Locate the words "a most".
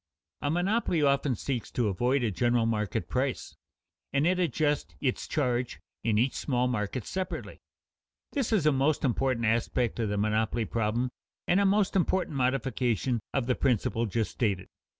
8.65-9.05, 11.59-11.95